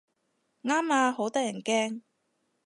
[0.63, 2.01] 啱啊，好得人驚